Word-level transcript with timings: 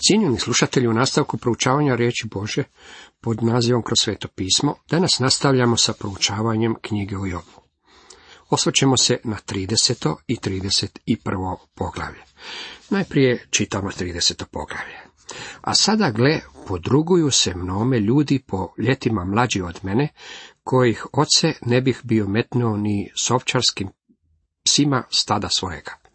Cijenjeni 0.00 0.38
slušatelji 0.38 0.88
u 0.88 0.92
nastavku 0.92 1.38
proučavanja 1.38 1.94
riječi 1.94 2.28
Bože 2.30 2.64
pod 3.20 3.42
nazivom 3.42 3.82
kroz 3.82 3.98
sveto 4.00 4.28
pismo, 4.28 4.74
danas 4.90 5.18
nastavljamo 5.18 5.76
sa 5.76 5.92
proučavanjem 5.92 6.74
knjige 6.82 7.16
o 7.16 7.26
Jobu. 7.26 7.62
Osvrćemo 8.50 8.96
se 8.96 9.18
na 9.24 9.36
30. 9.48 10.14
i 10.26 10.36
31. 10.36 11.56
poglavlje. 11.74 12.22
Najprije 12.90 13.46
čitamo 13.50 13.90
30. 13.90 14.44
poglavlje. 14.44 14.98
A 15.60 15.74
sada 15.74 16.10
gle, 16.10 16.40
podruguju 16.66 17.30
se 17.30 17.54
mnome 17.54 18.00
ljudi 18.00 18.42
po 18.46 18.68
ljetima 18.78 19.24
mlađi 19.24 19.62
od 19.62 19.78
mene, 19.82 20.08
kojih 20.62 21.06
oce 21.12 21.52
ne 21.66 21.80
bih 21.80 22.00
bio 22.04 22.28
metnuo 22.28 22.76
ni 22.76 23.10
sovčarskim 23.24 23.88
psima 24.64 25.02
stada 25.10 25.48
svojega. 25.48 26.07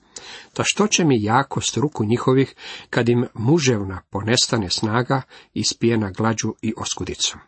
Ta 0.53 0.63
što 0.65 0.87
će 0.87 1.05
mi 1.05 1.23
jako 1.23 1.61
struku 1.61 2.05
njihovih, 2.05 2.55
kad 2.89 3.09
im 3.09 3.25
muževna 3.33 4.01
ponestane 4.09 4.69
snaga 4.69 5.21
i 5.53 5.63
spijena 5.63 6.11
glađu 6.11 6.53
i 6.61 6.73
oskudicom. 6.77 7.39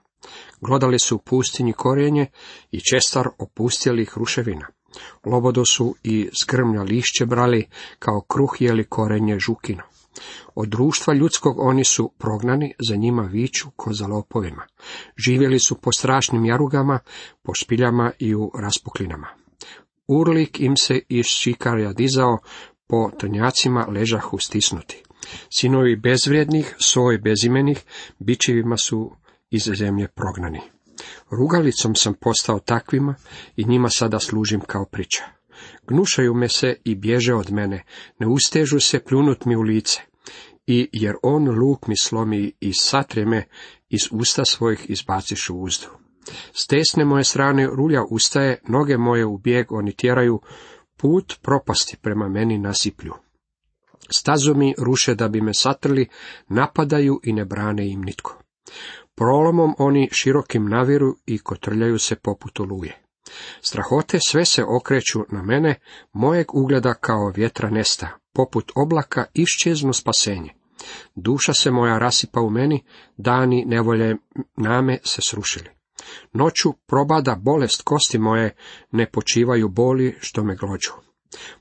Glodali 0.62 1.00
su 1.00 1.16
u 1.16 1.20
pustinji 1.20 1.74
korijenje 1.74 2.28
i 2.72 2.82
čestar 2.82 3.28
opustjelih 3.38 4.14
ruševina. 4.16 4.68
Lobodo 5.26 5.64
su 5.66 5.96
i 6.04 6.30
skrmlja 6.42 6.82
lišće 6.82 7.26
brali, 7.26 7.68
kao 8.00 8.22
kruh 8.22 8.56
jeli 8.60 8.84
korenje 8.84 9.40
žukino. 9.40 9.84
Od 10.56 10.70
društva 10.70 11.14
ljudskog 11.14 11.60
oni 11.60 11.84
su 11.84 12.12
prognani, 12.18 12.74
za 12.90 12.96
njima 12.96 13.22
viću 13.22 13.68
ko 13.76 13.94
za 13.94 14.08
lopovima. 14.08 14.66
Živjeli 15.18 15.60
su 15.60 15.76
po 15.76 15.92
strašnim 15.92 16.46
jarugama, 16.46 17.00
po 17.44 17.54
špiljama 17.54 18.12
i 18.20 18.36
u 18.36 18.52
raspuklinama. 18.60 19.28
Urlik 20.08 20.60
im 20.60 20.78
se 20.78 21.00
iz 21.10 21.26
šikarja 21.26 21.94
dizao, 21.94 22.38
po 22.88 23.12
trnjacima 23.20 23.86
ležahu 23.90 24.40
stisnuti. 24.40 25.04
Sinovi 25.58 25.96
bezvrijednih, 25.96 26.76
soj 26.80 27.18
bezimenih, 27.18 27.84
bićevima 28.20 28.78
su 28.78 29.12
iz 29.50 29.64
zemlje 29.74 30.08
prognani. 30.08 30.62
Rugalicom 31.30 31.96
sam 31.96 32.14
postao 32.14 32.60
takvima 32.60 33.16
i 33.56 33.66
njima 33.66 33.90
sada 33.90 34.20
služim 34.20 34.60
kao 34.60 34.86
priča. 34.86 35.24
Gnušaju 35.88 36.34
me 36.34 36.50
se 36.50 36.76
i 36.84 36.96
bježe 36.96 37.34
od 37.34 37.52
mene, 37.52 37.84
ne 38.20 38.28
ustežu 38.28 38.80
se 38.80 39.00
pljunut 39.00 39.46
mi 39.46 39.56
u 39.56 39.62
lice. 39.62 40.02
I 40.68 40.90
jer 40.92 41.16
on 41.24 41.60
luk 41.60 41.88
mi 41.88 41.98
slomi 41.98 42.52
i 42.60 42.74
satre 42.74 43.26
me, 43.26 43.44
iz 43.90 44.02
usta 44.12 44.46
svojih 44.46 44.86
izbaciš 44.90 45.50
u 45.50 45.56
uzdu. 45.60 45.88
S 46.54 46.68
tesne 46.68 47.06
moje 47.06 47.24
strane 47.24 47.68
rulja 47.68 48.04
ustaje, 48.10 48.60
noge 48.68 48.98
moje 48.98 49.26
u 49.26 49.38
bijeg 49.38 49.72
oni 49.72 49.96
tjeraju, 49.96 50.40
put 50.98 51.40
propasti 51.42 51.98
prema 52.02 52.30
meni 52.30 52.58
nasiplju. 52.58 53.14
Stazu 54.10 54.56
mi 54.56 54.76
ruše 54.78 55.16
da 55.16 55.28
bi 55.28 55.42
me 55.42 55.54
satrli, 55.54 56.10
napadaju 56.48 57.20
i 57.24 57.34
ne 57.34 57.46
brane 57.46 57.90
im 57.90 58.02
nitko. 58.02 58.42
Prolomom 59.16 59.76
oni 59.78 60.10
širokim 60.12 60.70
naviru 60.70 61.16
i 61.26 61.38
kotrljaju 61.38 62.00
se 62.00 62.16
poput 62.16 62.60
oluje. 62.60 63.02
Strahote 63.62 64.20
sve 64.28 64.46
se 64.46 64.64
okreću 64.64 65.20
na 65.30 65.42
mene, 65.42 65.76
mojeg 66.14 66.56
ugleda 66.56 66.94
kao 66.94 67.32
vjetra 67.36 67.70
nesta, 67.70 68.10
poput 68.34 68.72
oblaka 68.76 69.26
iščeznu 69.34 69.94
spasenje. 69.94 70.50
Duša 71.16 71.54
se 71.54 71.72
moja 71.72 71.98
rasipa 71.98 72.42
u 72.42 72.50
meni, 72.50 72.84
dani 73.18 73.66
nevolje 73.66 74.18
name 74.58 75.00
se 75.04 75.22
srušili. 75.22 75.70
Noću 76.34 76.74
probada 76.86 77.36
bolest 77.36 77.82
kosti 77.82 78.18
moje, 78.18 78.56
ne 78.92 79.12
počivaju 79.12 79.70
boli 79.70 80.16
što 80.20 80.44
me 80.44 80.56
glođu. 80.56 80.92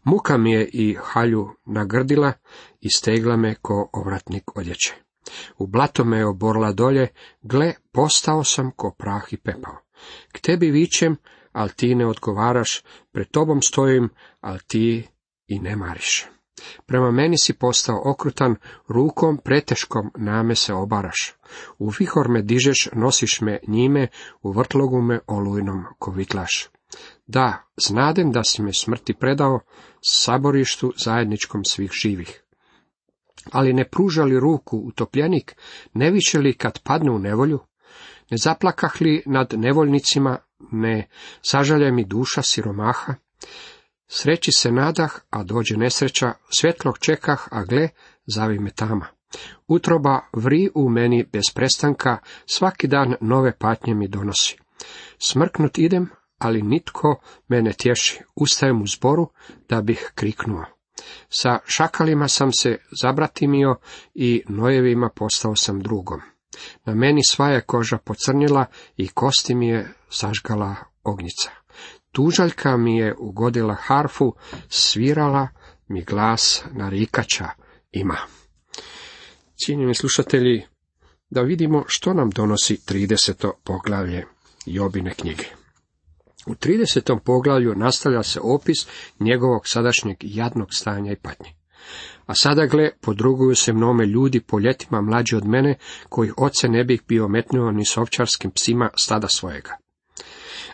Muka 0.05 0.39
mi 0.39 0.53
je 0.53 0.69
i 0.73 0.97
halju 1.03 1.49
nagrdila 1.67 2.33
i 2.81 2.91
stegla 2.91 3.37
me 3.37 3.55
ko 3.55 3.91
ovratnik 3.93 4.59
odjeće. 4.59 4.95
U 5.59 5.67
blato 5.67 6.05
me 6.05 6.19
je 6.19 6.27
oborla 6.27 6.73
dolje, 6.73 7.09
gle, 7.43 7.73
postao 7.93 8.45
sam 8.45 8.71
ko 8.71 8.95
prah 8.99 9.33
i 9.33 9.37
pepao. 9.37 9.77
K 10.33 10.41
tebi 10.41 10.71
vićem, 10.71 11.17
al 11.53 11.69
ti 11.69 11.95
ne 11.95 12.07
odgovaraš, 12.07 12.83
pred 13.13 13.31
tobom 13.31 13.63
stojim, 13.63 14.09
al 14.41 14.59
ti 14.67 15.09
i 15.47 15.59
ne 15.59 15.77
mariš. 15.77 16.34
Prema 16.87 17.11
meni 17.11 17.39
si 17.39 17.53
postao 17.53 18.03
okrutan, 18.05 18.57
rukom 18.89 19.39
preteškom 19.45 20.11
name 20.17 20.55
se 20.55 20.75
obaraš. 20.75 21.35
U 21.79 21.91
vihor 21.99 22.29
me 22.29 22.43
dižeš, 22.43 22.89
nosiš 22.93 23.41
me 23.41 23.59
njime, 23.69 24.09
u 24.43 24.53
vrtlogu 24.53 25.01
me 25.01 25.21
olujnom 25.27 25.85
kovitlaš. 25.99 26.69
Da, 27.27 27.63
znadem 27.77 28.33
da 28.33 28.45
si 28.45 28.63
me 28.63 28.73
smrti 28.73 29.15
predao, 29.15 29.61
saborištu 30.01 30.93
zajedničkom 31.05 31.65
svih 31.65 31.91
živih. 32.03 32.43
Ali 33.53 33.73
ne 33.73 33.89
pruža 33.89 34.25
li 34.25 34.41
ruku 34.41 34.79
utopljenik, 34.79 35.57
ne 35.95 36.11
više 36.11 36.39
li 36.39 36.53
kad 36.53 36.83
padne 36.83 37.11
u 37.11 37.19
nevolju? 37.19 37.61
Ne 38.31 38.37
zaplakah 38.37 39.01
li 39.01 39.23
nad 39.27 39.53
nevoljnicima, 39.57 40.39
ne 40.73 41.09
sažalja 41.43 41.93
mi 41.93 42.05
duša 42.05 42.43
siromaha? 42.43 43.15
Sreći 44.17 44.53
se 44.53 44.73
nadah, 44.73 45.13
a 45.31 45.43
dođe 45.43 45.77
nesreća, 45.77 46.33
svjetlog 46.51 46.99
čekah, 46.99 47.49
a 47.51 47.65
gle, 47.65 47.89
zavi 48.27 48.59
me 48.59 48.71
tama. 48.71 49.07
Utroba 49.69 50.21
vri 50.33 50.71
u 50.75 50.89
meni 50.89 51.25
bez 51.33 51.43
prestanka, 51.55 52.19
svaki 52.47 52.87
dan 52.87 53.15
nove 53.21 53.59
patnje 53.59 53.95
mi 53.95 54.09
donosi. 54.09 54.57
Smrknut 55.19 55.79
idem, 55.79 56.11
ali 56.39 56.63
nitko 56.63 57.21
mene 57.49 57.73
tješi, 57.73 58.21
ustajem 58.37 58.83
u 58.83 58.87
zboru 58.87 59.31
da 59.69 59.83
bih 59.83 60.13
kriknuo. 60.15 60.65
Sa 61.29 61.59
šakalima 61.67 62.29
sam 62.29 62.53
se 62.53 62.79
zabratimio 63.03 63.77
i 64.15 64.43
nojevima 64.49 65.11
postao 65.15 65.57
sam 65.57 65.81
drugom. 65.81 66.21
Na 66.85 66.95
meni 66.95 67.21
sva 67.29 67.49
je 67.49 67.61
koža 67.61 67.99
pocrnila 67.99 68.67
i 68.97 69.09
kosti 69.09 69.55
mi 69.55 69.69
je 69.69 69.93
sažgala 70.09 70.75
ognjica. 71.05 71.64
Tužaljka 72.15 72.77
mi 72.77 72.97
je 72.97 73.15
ugodila 73.19 73.75
harfu, 73.75 74.35
svirala 74.69 75.49
mi 75.89 76.05
glas 76.05 76.65
narikača 76.73 77.49
ima. 77.93 78.17
Cijenjeni 79.65 79.95
slušatelji, 79.95 80.63
da 81.31 81.43
vidimo 81.43 81.85
što 81.87 82.15
nam 82.15 82.31
donosi 82.31 82.77
30. 82.89 83.51
poglavlje 83.65 84.25
Jobine 84.67 85.15
knjige. 85.15 85.45
U 86.47 86.55
30. 86.55 87.19
poglavlju 87.25 87.75
nastavlja 87.75 88.23
se 88.23 88.41
opis 88.43 88.87
njegovog 89.21 89.69
sadašnjeg 89.69 90.17
jadnog 90.21 90.69
stanja 90.71 91.13
i 91.13 91.17
patnje. 91.17 91.51
A 92.27 92.35
sada 92.35 92.67
gle, 92.67 92.91
podruguju 93.01 93.55
se 93.55 93.73
mnome 93.73 94.07
ljudi 94.07 94.41
po 94.41 94.61
ljetima 94.61 95.01
mlađi 95.01 95.37
od 95.37 95.47
mene, 95.47 95.79
kojih 96.09 96.35
oce 96.37 96.69
ne 96.69 96.85
bih 96.85 97.03
bio 97.09 97.29
metnuo 97.29 97.71
ni 97.71 97.85
s 97.85 97.97
ovčarskim 97.97 98.51
psima 98.51 98.91
stada 98.97 99.29
svojega. 99.29 99.84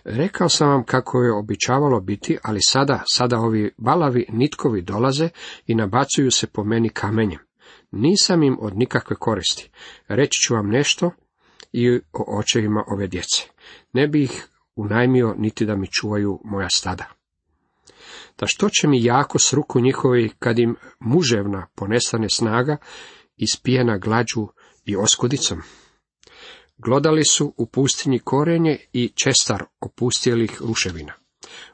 Rekao 0.04 0.48
sam 0.48 0.68
vam 0.68 0.84
kako 0.84 1.22
je 1.22 1.32
običavalo 1.32 2.00
biti, 2.00 2.38
ali 2.42 2.60
sada, 2.62 3.02
sada 3.06 3.38
ovi 3.38 3.74
balavi 3.78 4.26
nitkovi 4.28 4.82
dolaze 4.82 5.28
i 5.66 5.74
nabacuju 5.74 6.30
se 6.30 6.46
po 6.46 6.64
meni 6.64 6.88
kamenjem. 6.88 7.38
Nisam 7.90 8.42
im 8.42 8.56
od 8.60 8.78
nikakve 8.78 9.16
koristi. 9.16 9.70
Reći 10.08 10.40
ću 10.40 10.54
vam 10.54 10.68
nešto 10.68 11.10
i 11.72 12.00
o 12.12 12.38
očevima 12.38 12.84
ove 12.86 13.06
djece. 13.06 13.42
Ne 13.92 14.08
bi 14.08 14.22
ih 14.22 14.48
unajmio 14.76 15.34
niti 15.38 15.66
da 15.66 15.76
mi 15.76 15.86
čuvaju 15.86 16.40
moja 16.44 16.68
stada. 16.68 17.04
Da 18.38 18.46
što 18.46 18.68
će 18.68 18.88
mi 18.88 19.04
jako 19.04 19.38
s 19.38 19.52
ruku 19.52 19.80
njihovi 19.80 20.30
kad 20.38 20.58
im 20.58 20.76
muževna 21.00 21.66
ponestane 21.74 22.28
snaga 22.28 22.76
i 23.36 23.48
spijena 23.52 23.98
glađu 23.98 24.48
i 24.84 24.96
oskudicom? 24.96 25.62
Glodali 26.82 27.24
su 27.24 27.54
u 27.56 27.66
pustinji 27.66 28.18
korenje 28.18 28.78
i 28.92 29.08
čestar 29.08 29.64
opustjelih 29.80 30.62
ruševina. 30.62 31.12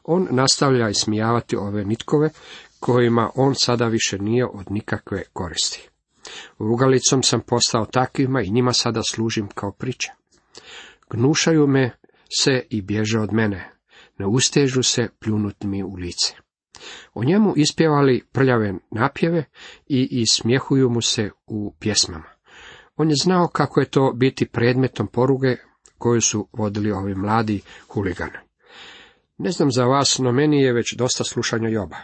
On 0.05 0.29
nastavlja 0.31 0.89
ismijavati 0.89 1.57
ove 1.57 1.85
nitkove, 1.85 2.31
kojima 2.81 3.31
on 3.35 3.55
sada 3.55 3.87
više 3.87 4.19
nije 4.19 4.47
od 4.47 4.71
nikakve 4.71 5.23
koristi. 5.33 5.89
Rugalicom 6.59 7.23
sam 7.23 7.41
postao 7.41 7.87
takvima 7.87 8.43
i 8.43 8.51
njima 8.51 8.73
sada 8.73 9.01
služim 9.11 9.49
kao 9.55 9.73
priča. 9.73 10.13
Gnušaju 11.11 11.67
me 11.67 11.91
se 12.41 12.67
i 12.71 12.83
bježe 12.83 13.19
od 13.19 13.33
mene, 13.33 13.71
ne 14.19 14.27
ustežu 14.27 14.83
se 14.83 15.09
pljunut 15.19 15.65
mi 15.65 15.83
u 15.83 15.95
lice. 15.95 16.35
O 17.15 17.25
njemu 17.25 17.53
ispjevali 17.57 18.25
prljave 18.33 18.75
napjeve 18.91 19.45
i 19.87 20.09
ismjehuju 20.11 20.91
mu 20.91 21.01
se 21.01 21.31
u 21.47 21.75
pjesmama. 21.81 22.36
On 22.97 23.11
je 23.11 23.17
znao 23.23 23.49
kako 23.49 23.81
je 23.81 23.87
to 23.87 24.13
biti 24.15 24.47
predmetom 24.47 25.07
poruge 25.07 25.57
koju 25.99 26.21
su 26.21 26.49
vodili 26.53 26.93
ovi 26.93 27.15
mladi 27.15 27.61
huligani. 27.89 28.39
Ne 29.39 29.51
znam 29.51 29.71
za 29.71 29.85
vas, 29.85 30.19
no 30.19 30.33
meni 30.33 30.63
je 30.63 30.73
već 30.73 30.95
dosta 30.95 31.25
slušanja 31.25 31.69
Joba. 31.69 31.97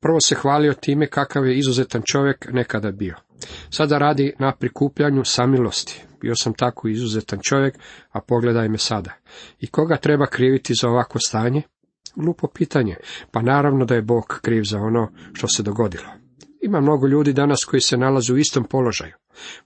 Prvo 0.00 0.20
se 0.20 0.34
hvalio 0.34 0.72
time 0.72 1.06
kakav 1.06 1.46
je 1.46 1.58
izuzetan 1.58 2.02
čovjek 2.04 2.46
nekada 2.52 2.90
bio. 2.90 3.14
Sada 3.70 3.98
radi 3.98 4.34
na 4.38 4.52
prikupljanju 4.56 5.24
samilosti. 5.24 6.02
Bio 6.20 6.34
sam 6.34 6.54
tako 6.54 6.88
izuzetan 6.88 7.38
čovjek, 7.42 7.78
a 8.10 8.20
pogledaj 8.20 8.68
me 8.68 8.78
sada. 8.78 9.10
I 9.60 9.66
koga 9.66 9.96
treba 9.96 10.26
kriviti 10.26 10.74
za 10.80 10.88
ovako 10.88 11.18
stanje? 11.18 11.62
Glupo 12.16 12.48
pitanje, 12.54 12.96
pa 13.30 13.42
naravno 13.42 13.84
da 13.84 13.94
je 13.94 14.02
Bog 14.02 14.24
kriv 14.42 14.62
za 14.62 14.78
ono 14.78 15.08
što 15.32 15.48
se 15.48 15.62
dogodilo. 15.62 16.23
Ima 16.64 16.80
mnogo 16.80 17.06
ljudi 17.06 17.32
danas 17.32 17.64
koji 17.64 17.80
se 17.80 17.96
nalaze 17.96 18.32
u 18.32 18.38
istom 18.38 18.64
položaju. 18.64 19.12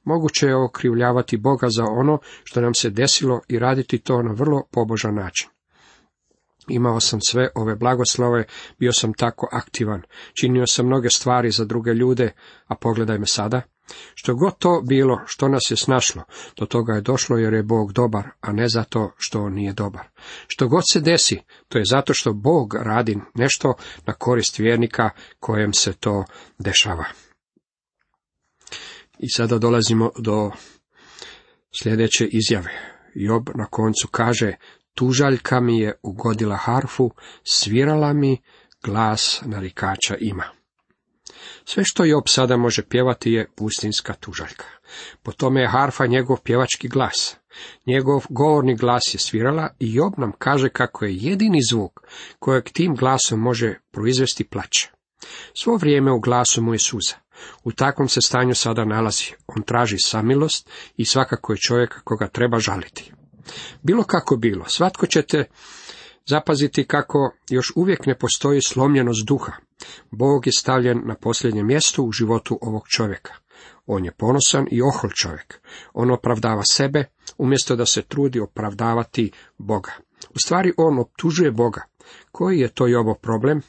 Moguće 0.05 0.47
je 0.47 0.65
okrivljavati 0.65 1.37
Boga 1.37 1.67
za 1.71 1.85
ono 1.85 2.19
što 2.45 2.61
nam 2.61 2.75
se 2.75 2.91
desilo 2.91 3.41
i 3.49 3.59
raditi 3.59 3.99
to 3.99 4.23
na 4.23 4.33
vrlo 4.33 4.63
pobožan 4.73 5.15
način. 5.15 5.49
Imao 6.69 7.01
sam 7.01 7.21
sve 7.21 7.49
ove 7.55 7.77
blagoslove, 7.77 8.45
bio 8.79 8.93
sam 8.93 9.15
tako 9.15 9.49
aktivan, 9.53 10.03
činio 10.41 10.67
sam 10.67 10.87
mnoge 10.87 11.11
stvari 11.11 11.51
za 11.51 11.65
druge 11.65 11.95
ljude, 11.95 12.33
a 12.67 12.75
pogledaj 12.75 13.19
me 13.19 13.27
sada. 13.27 13.63
Što 14.15 14.35
god 14.35 14.59
to 14.59 14.83
bilo, 14.89 15.21
što 15.27 15.49
nas 15.49 15.63
je 15.71 15.77
snašlo, 15.77 16.23
do 16.57 16.67
toga 16.67 16.95
je 16.95 17.01
došlo 17.01 17.39
jer 17.39 17.55
je 17.55 17.63
Bog 17.63 17.93
dobar, 17.93 18.29
a 18.41 18.53
ne 18.53 18.69
zato 18.69 19.13
što 19.17 19.43
on 19.43 19.53
nije 19.53 19.73
dobar. 19.73 20.09
Što 20.47 20.69
god 20.69 20.83
se 20.93 21.01
desi, 21.01 21.41
to 21.69 21.79
je 21.79 21.85
zato 21.91 22.15
što 22.15 22.33
Bog 22.33 22.75
radi 22.75 23.19
nešto 23.35 23.75
na 24.07 24.13
korist 24.13 24.59
vjernika 24.59 25.11
kojem 25.41 25.73
se 25.73 25.93
to 25.93 26.25
dešava. 26.59 27.05
I 29.19 29.29
sada 29.29 29.59
dolazimo 29.59 30.11
do 30.19 30.51
sljedeće 31.83 32.27
izjave. 32.27 32.71
Job 33.15 33.49
na 33.55 33.67
koncu 33.67 34.09
kaže, 34.11 34.53
tužaljka 34.99 35.61
mi 35.61 35.79
je 35.79 35.99
ugodila 36.03 36.57
harfu, 36.57 37.11
svirala 37.43 38.13
mi, 38.13 38.43
glas 38.85 39.43
narikača 39.45 40.17
ima. 40.21 40.45
Sve 41.65 41.83
što 41.87 42.05
Job 42.05 42.23
sada 42.27 42.57
može 42.57 42.83
pjevati 42.83 43.33
je 43.33 43.49
pustinska 43.57 44.15
tužaljka. 44.15 44.65
Po 45.23 45.33
tome 45.33 45.61
je 45.61 45.69
harfa 45.69 46.07
njegov 46.07 46.41
pjevački 46.45 46.89
glas. 46.89 47.37
Njegov 47.87 48.25
govorni 48.29 48.77
glas 48.77 49.15
je 49.15 49.19
svirala 49.19 49.69
i 49.79 49.95
Job 49.95 50.13
nam 50.17 50.33
kaže 50.39 50.69
kako 50.69 51.05
je 51.05 51.17
jedini 51.17 51.61
zvuk 51.71 52.01
kojeg 52.39 52.65
tim 52.65 52.95
glasom 52.95 53.41
može 53.41 53.75
proizvesti 53.91 54.45
plać. 54.45 54.87
Svo 55.55 55.77
vrijeme 55.77 56.13
u 56.13 56.21
glasu 56.21 56.63
mu 56.63 56.75
je 56.75 56.79
suza. 56.79 57.15
U 57.65 57.73
takvom 57.73 58.09
se 58.09 58.21
stanju 58.21 58.55
sada 58.55 58.85
nalazi. 58.85 59.33
On 59.47 59.63
traži 59.63 59.97
samilost 60.05 60.71
i 60.97 61.05
svakako 61.05 61.53
je 61.53 61.59
čovjek 61.59 62.01
koga 62.05 62.29
treba 62.29 62.59
žaliti. 62.59 63.13
Bilo 63.83 64.05
kako 64.05 64.37
bilo, 64.37 64.65
svatko 64.69 65.07
ćete 65.07 65.45
zapaziti 66.27 66.87
kako 66.87 67.33
još 67.51 67.73
uvijek 67.77 68.07
ne 68.07 68.19
postoji 68.19 68.61
slomljenost 68.63 69.27
duha. 69.27 69.53
Bog 70.11 70.47
je 70.47 70.53
stavljen 70.53 71.03
na 71.05 71.15
posljednje 71.15 71.63
mjesto 71.63 72.03
u 72.03 72.13
životu 72.13 72.59
ovog 72.63 72.89
čovjeka. 72.89 73.35
On 73.87 74.05
je 74.05 74.13
ponosan 74.13 74.67
i 74.71 74.83
ohol 74.83 75.11
čovjek. 75.11 75.61
On 75.93 76.11
opravdava 76.11 76.63
sebe, 76.71 77.05
umjesto 77.39 77.77
da 77.77 77.87
se 77.87 78.03
trudi 78.03 78.41
opravdavati 78.41 79.33
Boga. 79.59 79.93
U 80.31 80.39
stvari 80.39 80.73
on 80.77 80.99
optužuje 80.99 81.51
Boga. 81.51 81.83
Koji 82.33 82.59
je 82.59 82.69
to 82.69 82.89
i 82.89 82.95
ovo 82.95 83.15
problem? 83.15 83.63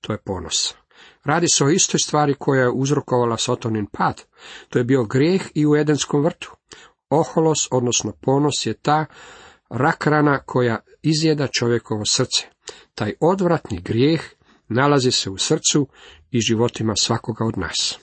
To 0.00 0.12
je 0.12 0.18
ponos. 0.18 0.74
Radi 1.24 1.46
se 1.48 1.64
o 1.64 1.68
istoj 1.68 2.00
stvari 2.00 2.34
koja 2.38 2.62
je 2.62 2.70
uzrokovala 2.70 3.36
Sotonin 3.36 3.86
pad. 3.86 4.22
To 4.68 4.78
je 4.78 4.84
bio 4.84 5.04
grijeh 5.04 5.42
i 5.54 5.66
u 5.66 5.76
Edenskom 5.76 6.24
vrtu. 6.24 6.52
Oholos, 7.08 7.68
odnosno 7.70 8.12
ponos, 8.20 8.66
je 8.66 8.74
ta 8.74 9.06
rakrana 9.70 10.38
koja 10.38 10.78
izjeda 11.02 11.46
čovjekovo 11.46 12.04
srce. 12.04 12.46
Taj 12.94 13.14
odvratni 13.20 13.80
grijeh 13.80 14.20
nalazi 14.68 15.10
se 15.10 15.30
u 15.30 15.38
srcu 15.38 15.88
i 16.30 16.40
životima 16.40 16.94
svakoga 16.96 17.44
od 17.44 17.58
nas. 17.58 17.98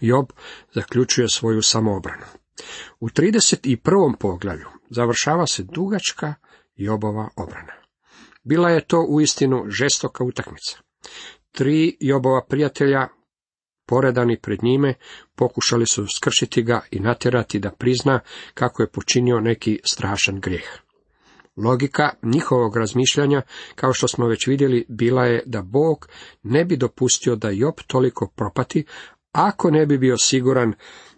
Job 0.00 0.26
zaključuje 0.74 1.28
svoju 1.28 1.62
samoobranu. 1.62 2.24
U 3.00 3.08
31. 3.08 4.16
poglavlju 4.20 4.66
završava 4.90 5.46
se 5.46 5.62
dugačka 5.62 6.34
Jobova 6.76 7.28
obrana. 7.36 7.72
Bila 8.42 8.70
je 8.70 8.86
to 8.86 9.06
uistinu 9.08 9.64
žestoka 9.68 10.24
utakmica. 10.24 10.78
Tri 11.52 11.96
Jobova 12.00 12.44
prijatelja 12.48 13.08
poredani 13.92 14.36
pred 14.40 14.62
njime, 14.62 14.94
pokušali 15.36 15.86
su 15.86 16.06
skršiti 16.16 16.62
ga 16.62 16.80
i 16.90 17.00
natjerati 17.00 17.58
da 17.58 17.70
prizna 17.70 18.20
kako 18.54 18.82
je 18.82 18.90
počinio 18.90 19.40
neki 19.40 19.80
strašan 19.84 20.40
grijeh. 20.40 20.68
Logika 21.56 22.10
njihovog 22.22 22.76
razmišljanja, 22.76 23.42
kao 23.74 23.92
što 23.92 24.08
smo 24.08 24.26
već 24.26 24.46
vidjeli, 24.46 24.86
bila 24.88 25.24
je 25.24 25.42
da 25.46 25.62
Bog 25.62 26.08
ne 26.42 26.64
bi 26.64 26.76
dopustio 26.76 27.36
da 27.36 27.50
Job 27.50 27.74
toliko 27.86 28.32
propati, 28.36 28.84
ako 29.32 29.70
ne 29.70 29.86
bi 29.86 29.98
bio 29.98 30.18
siguran 30.18 30.74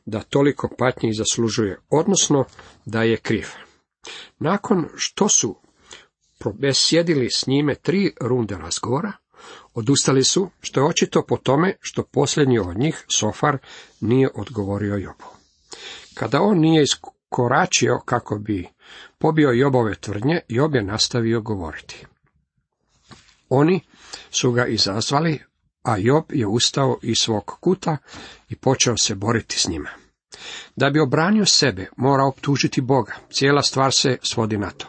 da 0.06 0.20
toliko 0.20 0.68
patnji 0.78 1.12
zaslužuje, 1.12 1.78
odnosno 1.90 2.44
da 2.84 3.02
je 3.02 3.16
kriv. 3.16 3.46
Nakon 4.38 4.88
što 4.96 5.28
su 5.28 5.56
probesjedili 6.38 7.28
s 7.30 7.46
njime 7.46 7.74
tri 7.74 8.12
runde 8.20 8.56
razgovora, 8.58 9.12
Odustali 9.74 10.24
su, 10.24 10.50
što 10.60 10.80
je 10.80 10.86
očito 10.86 11.24
po 11.28 11.36
tome 11.36 11.76
što 11.80 12.02
posljednji 12.02 12.58
od 12.58 12.78
njih, 12.78 13.04
Sofar, 13.08 13.58
nije 14.00 14.28
odgovorio 14.34 14.96
Jobu. 14.96 15.24
Kada 16.14 16.40
on 16.40 16.58
nije 16.58 16.82
iskoračio 16.82 18.00
kako 18.04 18.38
bi 18.38 18.68
pobio 19.18 19.50
Jobove 19.50 19.94
tvrdnje, 19.94 20.40
Job 20.48 20.74
je 20.74 20.82
nastavio 20.82 21.40
govoriti. 21.40 22.06
Oni 23.48 23.80
su 24.30 24.52
ga 24.52 24.66
izazvali, 24.66 25.42
a 25.82 25.96
Job 25.98 26.24
je 26.32 26.46
ustao 26.46 26.98
iz 27.02 27.18
svog 27.18 27.44
kuta 27.60 27.96
i 28.48 28.56
počeo 28.56 28.96
se 28.96 29.14
boriti 29.14 29.58
s 29.58 29.68
njima. 29.68 29.90
Da 30.76 30.90
bi 30.90 31.00
obranio 31.00 31.46
sebe, 31.46 31.88
mora 31.96 32.24
optužiti 32.24 32.80
Boga. 32.80 33.14
Cijela 33.30 33.62
stvar 33.62 33.92
se 33.92 34.18
svodi 34.22 34.58
na 34.58 34.70
to. 34.70 34.86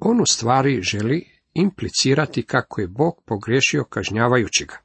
On 0.00 0.20
u 0.20 0.26
stvari 0.26 0.82
želi 0.82 1.35
implicirati 1.56 2.42
kako 2.42 2.80
je 2.80 2.88
Bog 2.88 3.22
pogriješio 3.26 3.84
kažnjavajući 3.84 4.64
ga. 4.64 4.76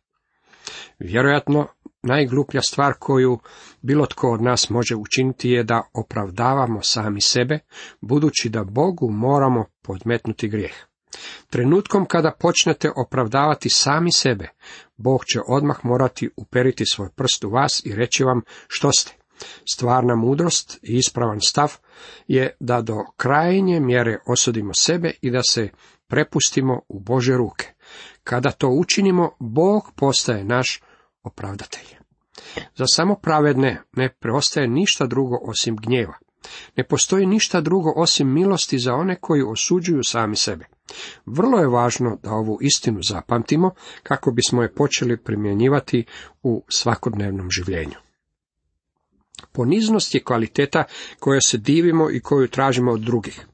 Vjerojatno 1.00 1.68
najgluplja 2.04 2.62
stvar 2.62 2.94
koju 3.00 3.40
bilo 3.82 4.06
tko 4.06 4.32
od 4.32 4.42
nas 4.42 4.70
može 4.70 4.96
učiniti 4.96 5.50
je 5.50 5.64
da 5.64 5.82
opravdavamo 5.94 6.80
sami 6.84 7.22
sebe, 7.22 7.60
budući 8.02 8.50
da 8.50 8.64
Bogu 8.64 9.10
moramo 9.12 9.66
podmetnuti 9.82 10.50
grijeh. 10.50 10.74
Trenutkom 11.50 12.06
kada 12.06 12.32
počnete 12.40 12.90
opravdavati 13.06 13.70
sami 13.70 14.12
sebe, 14.12 14.48
Bog 14.98 15.26
će 15.26 15.40
odmah 15.48 15.86
morati 15.86 16.30
uperiti 16.38 16.86
svoj 16.86 17.10
prst 17.16 17.44
u 17.44 17.50
vas 17.50 17.82
i 17.86 17.96
reći 17.96 18.24
vam 18.24 18.42
što 18.68 18.92
ste. 18.92 19.16
Stvarna 19.74 20.16
mudrost 20.16 20.80
i 20.84 20.98
ispravan 20.98 21.42
stav 21.42 21.78
je 22.28 22.56
da 22.60 22.82
do 22.82 22.96
krajnje 23.18 23.80
mjere 23.80 24.20
osudimo 24.28 24.74
sebe 24.74 25.12
i 25.22 25.32
da 25.32 25.42
se 25.50 25.70
prepustimo 26.12 26.82
u 26.88 27.00
Bože 27.00 27.38
ruke. 27.38 27.68
Kada 28.24 28.52
to 28.52 28.70
učinimo, 28.70 29.32
Bog 29.40 29.92
postaje 29.96 30.44
naš 30.44 30.82
opravdatelj. 31.24 31.88
Za 32.76 32.86
samo 32.88 33.16
pravedne 33.16 33.82
ne 33.94 34.10
preostaje 34.20 34.68
ništa 34.68 35.08
drugo 35.08 35.40
osim 35.42 35.76
gnjeva. 35.76 36.14
Ne 36.78 36.84
postoji 36.84 37.26
ništa 37.26 37.62
drugo 37.62 37.94
osim 37.96 38.34
milosti 38.34 38.80
za 38.80 38.94
one 38.94 39.16
koji 39.22 39.44
osuđuju 39.44 40.04
sami 40.04 40.36
sebe. 40.36 40.66
Vrlo 41.26 41.60
je 41.60 41.68
važno 41.68 42.18
da 42.24 42.32
ovu 42.32 42.58
istinu 42.62 43.04
zapamtimo 43.04 43.72
kako 44.04 44.32
bismo 44.32 44.62
je 44.62 44.74
počeli 44.74 45.18
primjenjivati 45.18 46.06
u 46.44 46.64
svakodnevnom 46.70 47.52
življenju. 47.52 47.98
Poniznost 49.52 50.16
je 50.16 50.24
kvaliteta 50.24 50.84
koja 51.20 51.42
se 51.42 51.58
divimo 51.58 52.12
i 52.12 52.20
koju 52.20 52.48
tražimo 52.48 52.92
od 52.92 53.02
drugih. 53.02 53.46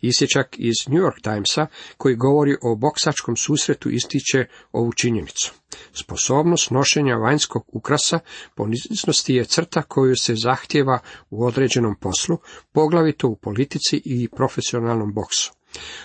Isječak 0.00 0.56
iz 0.58 0.74
New 0.88 1.02
York 1.02 1.20
Timesa, 1.22 1.66
koji 1.96 2.16
govori 2.16 2.56
o 2.62 2.76
boksačkom 2.76 3.36
susretu, 3.36 3.90
ističe 3.90 4.46
ovu 4.72 4.92
činjenicu. 4.92 5.52
Sposobnost 5.92 6.70
nošenja 6.70 7.16
vanjskog 7.16 7.64
ukrasa 7.72 8.18
poniznosti 8.54 9.34
je 9.34 9.44
crta 9.44 9.82
koju 9.82 10.16
se 10.16 10.34
zahtjeva 10.34 10.98
u 11.30 11.44
određenom 11.44 11.96
poslu, 12.00 12.38
poglavito 12.72 13.28
u 13.28 13.36
politici 13.36 14.02
i 14.04 14.28
profesionalnom 14.36 15.14
boksu. 15.14 15.52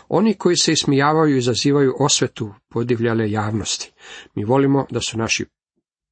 Oni 0.08 0.34
koji 0.34 0.56
se 0.56 0.72
ismijavaju 0.72 1.38
izazivaju 1.38 1.96
osvetu 2.00 2.54
podivljale 2.70 3.32
javnosti. 3.32 3.92
Mi 4.36 4.44
volimo 4.44 4.86
da 4.90 5.00
su 5.02 5.18
naši 5.18 5.46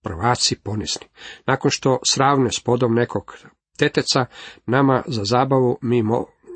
prvaci 0.03 0.55
ponizni. 0.55 1.07
Nakon 1.45 1.71
što 1.71 1.99
sravne 2.05 2.51
s 2.51 2.59
podom 2.59 2.93
nekog 2.93 3.37
teteca, 3.77 4.25
nama 4.65 5.03
za 5.07 5.23
zabavu 5.23 5.77
mi 5.81 6.03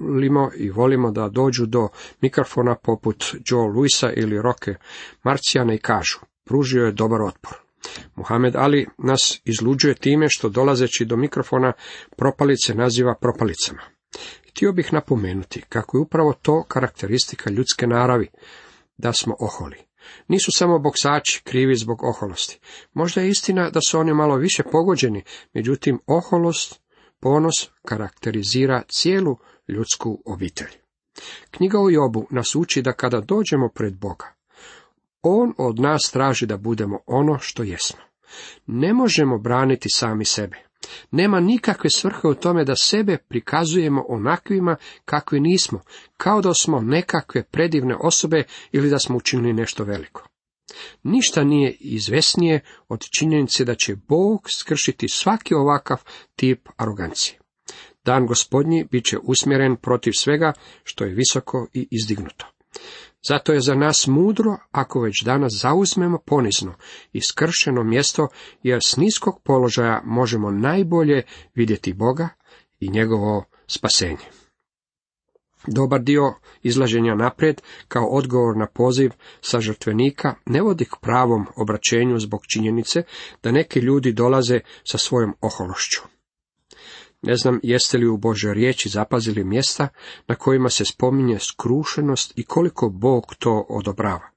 volimo 0.01 0.51
i 0.55 0.69
volimo 0.69 1.11
da 1.11 1.29
dođu 1.29 1.65
do 1.65 1.87
mikrofona 2.21 2.75
poput 2.75 3.35
Joe 3.45 3.67
Louisa 3.67 4.11
ili 4.11 4.41
Roke 4.41 4.75
Marcijana 5.23 5.73
i 5.73 5.77
kažu, 5.77 6.19
pružio 6.45 6.85
je 6.85 6.91
dobar 6.91 7.21
otpor. 7.21 7.53
Muhammed 8.15 8.55
Ali 8.55 8.87
nas 8.97 9.41
izluđuje 9.45 9.95
time 9.95 10.27
što 10.29 10.49
dolazeći 10.49 11.05
do 11.05 11.15
mikrofona 11.15 11.73
propalice 12.17 12.75
naziva 12.75 13.15
propalicama. 13.21 13.81
Htio 14.49 14.71
bih 14.71 14.93
napomenuti 14.93 15.63
kako 15.69 15.97
je 15.97 16.01
upravo 16.01 16.33
to 16.33 16.63
karakteristika 16.67 17.49
ljudske 17.49 17.87
naravi, 17.87 18.27
da 18.97 19.13
smo 19.13 19.35
oholi. 19.39 19.77
Nisu 20.27 20.51
samo 20.51 20.79
boksači 20.79 21.41
krivi 21.43 21.75
zbog 21.75 22.03
oholosti. 22.03 22.59
Možda 22.93 23.21
je 23.21 23.29
istina 23.29 23.69
da 23.69 23.79
su 23.87 23.99
oni 23.99 24.13
malo 24.13 24.35
više 24.35 24.63
pogođeni, 24.71 25.23
međutim 25.53 25.99
oholost, 26.07 26.81
ponos 27.19 27.69
karakterizira 27.85 28.83
cijelu 28.89 29.37
ljudsku 29.67 30.21
obitelj. 30.25 30.71
Knjiga 31.51 31.79
o 31.79 31.89
Jobu 31.89 32.27
nas 32.29 32.55
uči 32.55 32.81
da 32.81 32.93
kada 32.93 33.21
dođemo 33.21 33.69
pred 33.69 33.97
Boga, 33.97 34.33
On 35.21 35.53
od 35.57 35.79
nas 35.79 36.11
traži 36.11 36.45
da 36.45 36.57
budemo 36.57 36.99
ono 37.05 37.39
što 37.39 37.63
jesmo. 37.63 37.99
Ne 38.67 38.93
možemo 38.93 39.37
braniti 39.37 39.89
sami 39.89 40.25
sebe. 40.25 40.57
Nema 41.11 41.39
nikakve 41.39 41.89
svrhe 41.89 42.27
u 42.27 42.33
tome 42.33 42.65
da 42.65 42.75
sebe 42.75 43.17
prikazujemo 43.17 44.05
onakvima 44.07 44.75
kakvi 45.05 45.39
nismo, 45.39 45.81
kao 46.17 46.41
da 46.41 46.53
smo 46.53 46.79
nekakve 46.79 47.43
predivne 47.43 47.95
osobe 47.99 48.43
ili 48.71 48.89
da 48.89 48.99
smo 48.99 49.17
učinili 49.17 49.53
nešto 49.53 49.83
veliko. 49.83 50.27
Ništa 51.03 51.43
nije 51.43 51.77
izvesnije 51.79 52.59
od 52.87 53.01
činjenice 53.17 53.65
da 53.65 53.75
će 53.75 53.95
Bog 53.95 54.51
skršiti 54.51 55.09
svaki 55.09 55.53
ovakav 55.53 56.03
tip 56.35 56.69
arogancije. 56.77 57.40
Dan 58.05 58.25
gospodnji 58.27 58.87
bit 58.91 59.05
će 59.05 59.17
usmjeren 59.23 59.75
protiv 59.75 60.11
svega 60.17 60.53
što 60.83 61.03
je 61.03 61.13
visoko 61.13 61.67
i 61.73 61.87
izdignuto. 61.91 62.45
Zato 63.27 63.53
je 63.53 63.61
za 63.61 63.75
nas 63.75 64.07
mudro 64.07 64.57
ako 64.71 64.99
već 65.01 65.23
danas 65.23 65.53
zauzmemo 65.53 66.17
ponizno 66.25 66.73
i 67.13 67.21
skršeno 67.21 67.83
mjesto, 67.83 68.27
jer 68.63 68.79
s 68.83 68.97
niskog 68.97 69.41
položaja 69.43 70.01
možemo 70.05 70.51
najbolje 70.51 71.23
vidjeti 71.55 71.93
Boga 71.93 72.29
i 72.79 72.89
njegovo 72.89 73.45
spasenje. 73.67 74.25
Dobar 75.67 76.01
dio 76.01 76.33
izlaženja 76.63 77.15
naprijed 77.15 77.61
kao 77.87 78.05
odgovor 78.05 78.57
na 78.57 78.67
poziv 78.67 79.11
sa 79.41 79.61
žrtvenika 79.61 80.35
ne 80.45 80.61
vodi 80.61 80.85
k 80.85 80.95
pravom 81.01 81.45
obraćenju 81.55 82.19
zbog 82.19 82.41
činjenice 82.53 83.03
da 83.43 83.51
neki 83.51 83.79
ljudi 83.79 84.11
dolaze 84.11 84.59
sa 84.83 84.97
svojom 84.97 85.33
ohološću. 85.41 86.01
Ne 87.21 87.35
znam 87.35 87.59
jeste 87.63 87.97
li 87.97 88.07
u 88.07 88.17
Božoj 88.17 88.53
riječi 88.53 88.89
zapazili 88.89 89.43
mjesta 89.43 89.87
na 90.27 90.35
kojima 90.35 90.69
se 90.69 90.85
spominje 90.85 91.39
skrušenost 91.39 92.33
i 92.35 92.43
koliko 92.43 92.89
Bog 92.89 93.35
to 93.39 93.65
odobrava. 93.69 94.29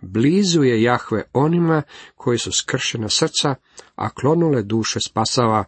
Blizu 0.00 0.62
je 0.62 0.82
Jahve 0.82 1.22
onima 1.32 1.82
koji 2.14 2.38
su 2.38 2.52
skršena 2.52 3.08
srca, 3.08 3.54
a 3.94 4.10
klonule 4.10 4.62
duše 4.62 5.00
spasava, 5.00 5.64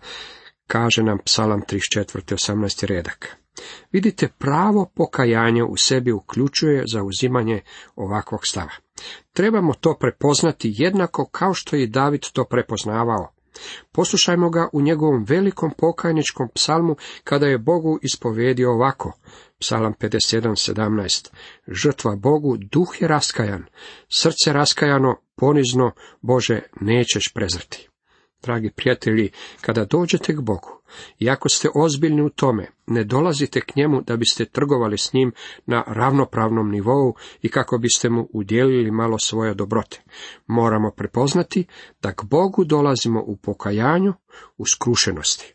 kaže 0.67 1.03
nam 1.03 1.19
psalam 1.25 1.63
34. 1.63 2.35
18. 2.35 2.87
redak. 2.87 3.37
Vidite, 3.93 4.29
pravo 4.39 4.91
pokajanje 4.95 5.65
u 5.65 5.77
sebi 5.77 6.13
uključuje 6.13 6.85
zauzimanje 6.93 7.61
ovakvog 7.97 8.47
stava. 8.47 8.73
Trebamo 9.33 9.75
to 9.75 9.97
prepoznati 10.01 10.75
jednako 10.75 11.29
kao 11.33 11.55
što 11.55 11.77
je 11.77 11.87
David 11.87 12.23
to 12.33 12.45
prepoznavao. 12.45 13.34
Poslušajmo 13.93 14.51
ga 14.51 14.69
u 14.73 14.81
njegovom 14.81 15.25
velikom 15.29 15.71
pokajničkom 15.79 16.49
psalmu 16.55 16.97
kada 17.25 17.47
je 17.47 17.59
Bogu 17.59 17.99
ispovedio 18.03 18.71
ovako. 18.71 19.13
Psalam 19.59 19.95
57.17. 20.01 21.29
Žrtva 21.69 22.17
Bogu, 22.17 22.57
duh 22.57 23.01
je 23.01 23.09
raskajan, 23.09 23.65
srce 24.09 24.53
raskajano, 24.53 25.17
ponizno, 25.37 25.93
Bože, 26.21 26.61
nećeš 26.81 27.33
prezrti. 27.35 27.89
Dragi 28.45 28.71
prijatelji, 28.71 29.31
kada 29.61 29.85
dođete 29.85 30.37
k 30.37 30.41
Bogu, 30.41 30.81
i 31.19 31.31
ako 31.31 31.49
ste 31.49 31.69
ozbiljni 31.75 32.23
u 32.23 32.31
tome, 32.31 32.67
ne 32.87 33.05
dolazite 33.05 33.61
k 33.61 33.77
njemu 33.77 34.03
da 34.03 34.17
biste 34.17 34.45
trgovali 34.45 34.99
s 34.99 35.13
njim 35.13 35.33
na 35.67 35.85
ravnopravnom 35.87 36.71
nivou 36.71 37.15
i 37.43 37.49
kako 37.49 37.79
biste 37.79 38.09
mu 38.09 38.29
udjelili 38.33 38.91
malo 38.91 39.19
svoje 39.19 39.55
dobrote. 39.55 40.03
Moramo 40.47 40.91
prepoznati 40.91 41.67
da 42.03 42.13
k 42.13 42.25
Bogu 42.25 42.65
dolazimo 42.65 43.23
u 43.27 43.37
pokajanju, 43.37 44.13
u 44.57 44.67
skrušenosti. 44.67 45.55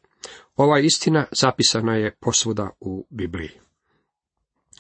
Ova 0.56 0.80
istina 0.80 1.26
zapisana 1.32 1.96
je 1.96 2.16
posvuda 2.20 2.70
u 2.80 3.08
Bibliji. 3.10 3.69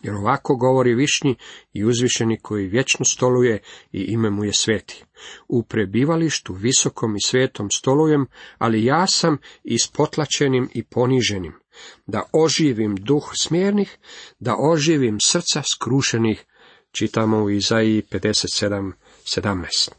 Jer 0.03 0.15
ovako 0.15 0.56
govori 0.56 0.96
višnji 0.96 1.36
i 1.74 1.86
uzvišeni 1.86 2.39
koji 2.41 2.68
vječno 2.68 3.06
stoluje 3.06 3.62
i 3.91 4.01
ime 4.01 4.29
mu 4.29 4.44
je 4.44 4.53
sveti. 4.53 5.03
U 5.48 5.63
prebivalištu 5.63 6.53
visokom 6.53 7.15
i 7.15 7.22
svetom 7.25 7.72
stolujem, 7.72 8.25
ali 8.58 8.86
ja 8.86 9.08
sam 9.08 9.38
ispotlačenim 9.63 10.70
i 10.74 10.84
poniženim, 10.84 11.53
da 12.08 12.24
oživim 12.34 12.96
duh 12.96 13.32
smjernih, 13.41 13.98
da 14.39 14.56
oživim 14.60 15.18
srca 15.22 15.62
skrušenih, 15.75 16.46
čitamo 16.91 17.44
u 17.44 17.50
Izaiji 17.50 18.01
57.17. 18.01 19.91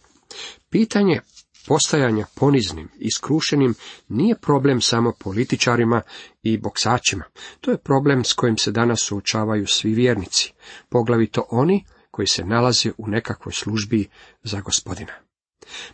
Pitanje 0.70 1.20
postajanja 1.70 2.26
poniznim 2.34 2.88
i 2.98 3.08
skrušenim 3.16 3.74
nije 4.08 4.36
problem 4.36 4.80
samo 4.80 5.12
političarima 5.18 6.02
i 6.42 6.58
boksačima. 6.58 7.24
To 7.60 7.70
je 7.70 7.78
problem 7.78 8.24
s 8.24 8.32
kojim 8.32 8.58
se 8.58 8.70
danas 8.70 9.00
suočavaju 9.00 9.66
svi 9.66 9.94
vjernici, 9.94 10.52
poglavito 10.88 11.46
oni 11.50 11.84
koji 12.10 12.26
se 12.26 12.44
nalaze 12.44 12.90
u 12.98 13.06
nekakvoj 13.06 13.52
službi 13.52 14.08
za 14.42 14.60
gospodina. 14.60 15.12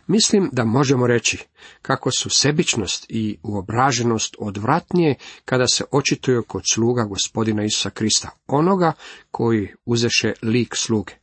Mislim 0.07 0.49
da 0.51 0.65
možemo 0.65 1.07
reći 1.07 1.37
kako 1.81 2.09
su 2.11 2.29
sebičnost 2.29 3.05
i 3.09 3.37
uobraženost 3.43 4.35
odvratnije 4.39 5.15
kada 5.45 5.65
se 5.73 5.83
očituju 5.91 6.43
kod 6.47 6.63
sluga 6.73 7.03
gospodina 7.03 7.63
Isusa 7.63 7.89
Krista, 7.89 8.29
onoga 8.47 8.93
koji 9.31 9.73
uzeše 9.85 10.33
lik 10.41 10.75
sluge. 10.75 11.13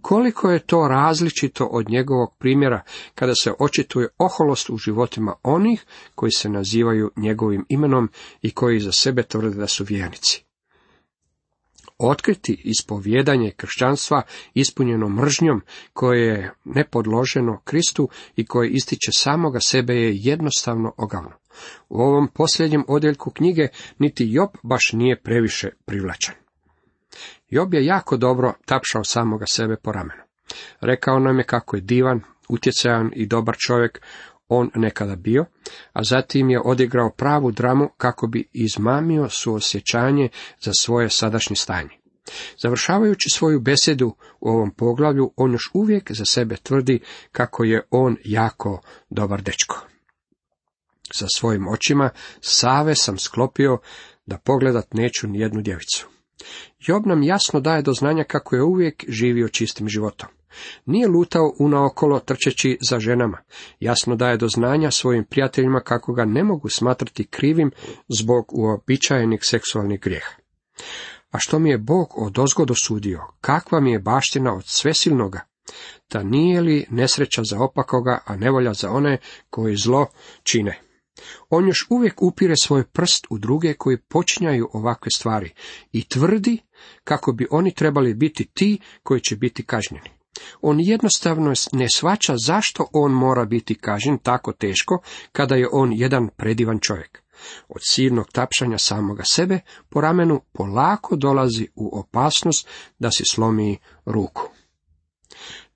Koliko 0.00 0.50
je 0.50 0.66
to 0.66 0.88
različito 0.88 1.64
od 1.64 1.90
njegovog 1.90 2.34
primjera 2.38 2.82
kada 3.14 3.32
se 3.42 3.52
očituje 3.58 4.08
oholost 4.18 4.70
u 4.70 4.76
životima 4.76 5.34
onih 5.42 5.84
koji 6.14 6.32
se 6.32 6.48
nazivaju 6.48 7.10
njegovim 7.16 7.64
imenom 7.68 8.08
i 8.42 8.50
koji 8.50 8.80
za 8.80 8.92
sebe 8.92 9.22
tvrde 9.22 9.56
da 9.56 9.66
su 9.66 9.84
vjernici. 9.84 10.44
Otkriti 12.02 12.62
ispovjedanje 12.64 13.50
kršćanstva 13.56 14.22
ispunjeno 14.54 15.08
mržnjom 15.08 15.62
koje 15.92 16.26
je 16.26 16.54
nepodloženo 16.64 17.60
Kristu 17.64 18.08
i 18.36 18.46
koje 18.46 18.70
ističe 18.70 19.10
samoga 19.12 19.60
sebe 19.60 19.94
je 19.94 20.16
jednostavno 20.16 20.92
ogavno. 20.96 21.32
U 21.88 22.00
ovom 22.00 22.28
posljednjem 22.28 22.84
odjeljku 22.88 23.30
knjige 23.30 23.68
niti 23.98 24.26
Job 24.28 24.50
baš 24.62 24.90
nije 24.92 25.22
previše 25.22 25.68
privlačan. 25.84 26.34
Job 27.48 27.74
je 27.74 27.84
jako 27.84 28.16
dobro 28.16 28.52
tapšao 28.64 29.04
samoga 29.04 29.46
sebe 29.46 29.76
po 29.76 29.92
ramenu. 29.92 30.22
Rekao 30.80 31.18
nam 31.18 31.38
je 31.38 31.44
kako 31.44 31.76
je 31.76 31.80
divan, 31.80 32.20
utjecajan 32.48 33.10
i 33.14 33.26
dobar 33.26 33.56
čovjek 33.66 34.00
on 34.48 34.70
nekada 34.74 35.16
bio, 35.16 35.44
a 35.92 36.04
zatim 36.04 36.50
je 36.50 36.60
odigrao 36.64 37.10
pravu 37.10 37.50
dramu 37.50 37.88
kako 37.96 38.26
bi 38.26 38.48
izmamio 38.52 39.28
suosjećanje 39.28 40.28
za 40.60 40.72
svoje 40.80 41.10
sadašnje 41.10 41.56
stanje. 41.56 42.00
Završavajući 42.62 43.30
svoju 43.30 43.60
besedu 43.60 44.16
u 44.40 44.48
ovom 44.48 44.70
poglavlju, 44.70 45.32
on 45.36 45.52
još 45.52 45.70
uvijek 45.74 46.12
za 46.12 46.24
sebe 46.24 46.56
tvrdi 46.56 47.00
kako 47.32 47.64
je 47.64 47.82
on 47.90 48.16
jako 48.24 48.82
dobar 49.10 49.42
dečko. 49.42 49.86
Sa 51.12 51.26
svojim 51.36 51.68
očima 51.68 52.10
save 52.40 52.94
sam 52.94 53.18
sklopio 53.18 53.78
da 54.26 54.38
pogledat 54.38 54.94
neću 54.94 55.28
ni 55.28 55.40
jednu 55.40 55.62
djevicu. 55.62 56.08
Job 56.78 57.06
nam 57.06 57.22
jasno 57.22 57.60
daje 57.60 57.82
do 57.82 57.92
znanja 57.92 58.24
kako 58.24 58.56
je 58.56 58.62
uvijek 58.62 59.04
živio 59.08 59.48
čistim 59.48 59.88
životom. 59.88 60.28
Nije 60.86 61.08
lutao 61.08 61.52
unaokolo 61.58 62.18
trčeći 62.18 62.78
za 62.80 63.00
ženama. 63.00 63.38
Jasno 63.80 64.16
daje 64.16 64.36
do 64.36 64.48
znanja 64.48 64.90
svojim 64.90 65.24
prijateljima 65.24 65.80
kako 65.80 66.12
ga 66.12 66.24
ne 66.24 66.44
mogu 66.44 66.68
smatrati 66.68 67.26
krivim 67.26 67.70
zbog 68.08 68.44
uobičajenih 68.52 69.40
seksualnih 69.42 70.00
grijeha. 70.00 70.34
A 71.30 71.38
što 71.38 71.58
mi 71.58 71.70
je 71.70 71.78
Bog 71.78 72.08
od 72.16 72.38
ozgodo 72.38 72.74
sudio, 72.74 73.20
kakva 73.40 73.80
mi 73.80 73.92
je 73.92 73.98
baština 73.98 74.54
od 74.54 74.64
svesilnoga, 74.66 75.40
ta 76.08 76.22
nije 76.22 76.60
li 76.60 76.86
nesreća 76.90 77.42
za 77.44 77.58
opakoga, 77.58 78.18
a 78.26 78.36
nevolja 78.36 78.74
za 78.74 78.90
one 78.90 79.18
koji 79.50 79.76
zlo 79.76 80.06
čine. 80.42 80.89
On 81.50 81.68
još 81.68 81.86
uvijek 81.90 82.22
upire 82.22 82.54
svoj 82.56 82.84
prst 82.84 83.26
u 83.30 83.38
druge 83.38 83.74
koji 83.74 83.98
počinjaju 83.98 84.68
ovakve 84.72 85.10
stvari 85.16 85.50
i 85.92 86.08
tvrdi 86.08 86.58
kako 87.04 87.32
bi 87.32 87.46
oni 87.50 87.74
trebali 87.74 88.14
biti 88.14 88.50
ti 88.54 88.78
koji 89.02 89.20
će 89.20 89.36
biti 89.36 89.64
kažnjeni. 89.64 90.10
On 90.60 90.80
jednostavno 90.80 91.52
ne 91.72 91.86
svača 91.94 92.34
zašto 92.46 92.86
on 92.92 93.12
mora 93.12 93.44
biti 93.44 93.74
kažnjen 93.74 94.18
tako 94.18 94.52
teško 94.52 94.98
kada 95.32 95.54
je 95.54 95.68
on 95.72 95.92
jedan 95.92 96.28
predivan 96.36 96.78
čovjek. 96.78 97.22
Od 97.68 97.80
silnog 97.88 98.32
tapšanja 98.32 98.78
samoga 98.78 99.22
sebe 99.26 99.60
po 99.88 100.00
ramenu 100.00 100.40
polako 100.52 101.16
dolazi 101.16 101.68
u 101.74 101.98
opasnost 101.98 102.68
da 102.98 103.10
si 103.10 103.22
slomi 103.30 103.78
ruku. 104.04 104.42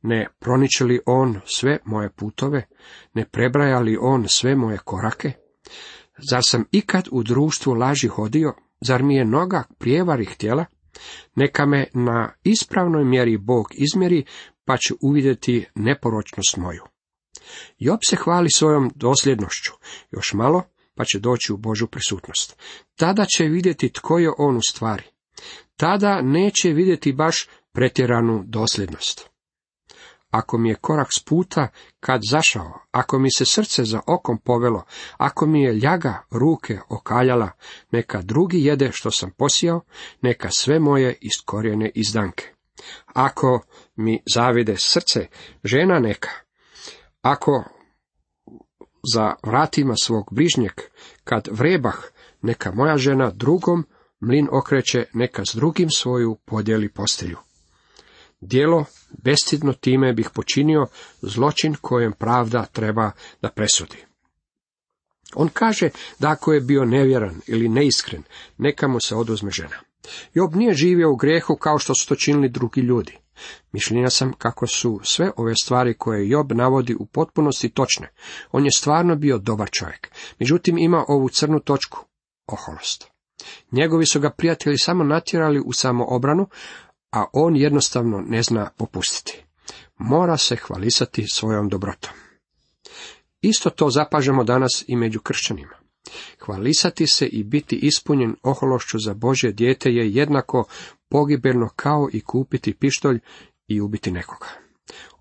Ne 0.06 0.26
proniče 0.38 0.84
li 0.84 1.00
on 1.06 1.40
sve 1.44 1.78
moje 1.84 2.10
putove, 2.10 2.66
ne 3.14 3.24
prebraja 3.24 3.78
li 3.80 3.96
on 4.00 4.28
sve 4.28 4.56
moje 4.56 4.78
korake? 4.84 5.32
Zar 6.30 6.42
sam 6.44 6.64
ikad 6.70 7.08
u 7.10 7.22
društvu 7.22 7.74
laži 7.74 8.08
hodio, 8.08 8.54
zar 8.80 9.02
mi 9.02 9.16
je 9.16 9.24
noga 9.24 9.62
prijevari 9.78 10.24
htjela? 10.24 10.64
Neka 11.34 11.66
me 11.66 11.86
na 11.94 12.32
ispravnoj 12.42 13.04
mjeri 13.04 13.36
Bog 13.36 13.66
izmjeri, 13.72 14.24
pa 14.64 14.76
će 14.76 14.94
uvidjeti 15.02 15.66
neporočnost 15.74 16.56
moju. 16.56 16.82
Job 17.78 17.98
se 18.08 18.16
hvali 18.16 18.50
svojom 18.50 18.92
dosljednošću, 18.94 19.72
još 20.10 20.32
malo, 20.32 20.62
pa 20.94 21.04
će 21.04 21.18
doći 21.18 21.52
u 21.52 21.56
Božu 21.56 21.86
prisutnost. 21.86 22.56
Tada 22.96 23.24
će 23.36 23.44
vidjeti 23.44 23.88
tko 23.88 24.18
je 24.18 24.30
on 24.38 24.56
u 24.56 24.62
stvari. 24.70 25.02
Tada 25.76 26.22
neće 26.22 26.68
vidjeti 26.68 27.12
baš 27.12 27.48
pretjeranu 27.72 28.44
dosljednost. 28.46 29.33
Ako 30.34 30.58
mi 30.58 30.68
je 30.68 30.74
korak 30.74 31.08
s 31.12 31.24
puta 31.24 31.68
kad 32.00 32.20
zašao, 32.30 32.78
ako 32.90 33.18
mi 33.18 33.32
se 33.32 33.44
srce 33.44 33.84
za 33.84 34.00
okom 34.06 34.38
povelo, 34.38 34.84
ako 35.16 35.46
mi 35.46 35.62
je 35.62 35.72
ljaga 35.72 36.22
ruke 36.30 36.78
okaljala, 36.88 37.50
neka 37.90 38.22
drugi 38.22 38.64
jede 38.64 38.90
što 38.92 39.10
sam 39.10 39.30
posijao, 39.30 39.80
neka 40.20 40.50
sve 40.50 40.78
moje 40.78 41.18
iskorijene 41.20 41.90
izdanke. 41.94 42.54
Ako 43.06 43.60
mi 43.96 44.22
zavide 44.34 44.76
srce, 44.78 45.26
žena 45.64 45.98
neka. 45.98 46.30
Ako 47.22 47.64
za 49.14 49.34
vratima 49.42 49.94
svog 49.96 50.28
bližnjeg, 50.30 50.72
kad 51.24 51.48
vrebah, 51.50 51.98
neka 52.42 52.72
moja 52.72 52.96
žena 52.96 53.30
drugom 53.30 53.86
mlin 54.20 54.48
okreće, 54.52 55.04
neka 55.12 55.44
s 55.44 55.54
drugim 55.54 55.90
svoju 55.90 56.36
podijeli 56.44 56.92
postelju. 56.92 57.36
Djelo 58.46 58.84
bestidno 59.22 59.72
time 59.72 60.12
bih 60.12 60.30
počinio 60.34 60.86
zločin 61.22 61.76
kojem 61.80 62.12
pravda 62.12 62.66
treba 62.72 63.10
da 63.42 63.48
presudi. 63.48 63.96
On 65.34 65.48
kaže 65.48 65.90
da 66.18 66.30
ako 66.30 66.52
je 66.52 66.60
bio 66.60 66.84
nevjeran 66.84 67.40
ili 67.46 67.68
neiskren, 67.68 68.22
neka 68.58 68.88
mu 68.88 69.00
se 69.00 69.14
oduzme 69.14 69.50
žena. 69.50 69.76
Job 70.34 70.54
nije 70.54 70.74
živio 70.74 71.12
u 71.12 71.16
grehu 71.16 71.56
kao 71.56 71.78
što 71.78 71.94
su 71.94 72.08
to 72.08 72.14
činili 72.14 72.48
drugi 72.48 72.80
ljudi. 72.80 73.18
Mišljenja 73.72 74.10
sam 74.10 74.32
kako 74.32 74.66
su 74.66 75.00
sve 75.04 75.30
ove 75.36 75.54
stvari 75.62 75.94
koje 75.94 76.28
Job 76.28 76.52
navodi 76.52 76.94
u 76.94 77.06
potpunosti 77.06 77.68
točne. 77.68 78.12
On 78.52 78.64
je 78.64 78.70
stvarno 78.76 79.16
bio 79.16 79.38
dobar 79.38 79.70
čovjek. 79.70 80.10
Međutim 80.38 80.78
ima 80.78 81.04
ovu 81.08 81.28
crnu 81.28 81.60
točku, 81.60 82.04
oholost. 82.46 83.14
Njegovi 83.70 84.06
su 84.06 84.20
ga 84.20 84.30
prijatelji 84.30 84.78
samo 84.78 85.04
natjerali 85.04 85.62
u 85.66 85.72
samoobranu, 85.72 86.46
a 87.14 87.24
on 87.32 87.56
jednostavno 87.56 88.24
ne 88.28 88.42
zna 88.42 88.70
popustiti. 88.76 89.44
Mora 89.98 90.36
se 90.36 90.56
hvalisati 90.56 91.26
svojom 91.32 91.68
dobrotom. 91.68 92.12
Isto 93.40 93.70
to 93.70 93.90
zapažemo 93.90 94.44
danas 94.44 94.84
i 94.86 94.96
među 94.96 95.20
kršćanima. 95.20 95.74
Hvalisati 96.44 97.06
se 97.06 97.26
i 97.26 97.44
biti 97.44 97.76
ispunjen 97.76 98.36
ohološću 98.42 98.98
za 98.98 99.14
Božje 99.14 99.52
dijete 99.52 99.90
je 99.90 100.10
jednako 100.10 100.64
pogibelno 101.08 101.68
kao 101.76 102.08
i 102.12 102.20
kupiti 102.20 102.74
pištolj 102.74 103.20
i 103.68 103.80
ubiti 103.80 104.10
nekoga. 104.10 104.46